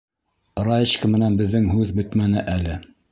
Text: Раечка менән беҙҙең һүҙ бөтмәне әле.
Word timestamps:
Раечка 0.67 1.11
менән 1.15 1.37
беҙҙең 1.41 1.69
һүҙ 1.75 1.93
бөтмәне 1.99 2.43
әле. 2.59 2.81